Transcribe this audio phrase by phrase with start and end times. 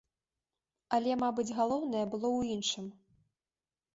[0.97, 2.85] Але, мабыць, галоўнае было ў іншым.